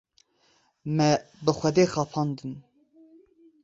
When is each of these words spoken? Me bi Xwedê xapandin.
Me 0.95 1.09
bi 1.43 1.51
Xwedê 1.57 1.85
xapandin. 1.93 2.53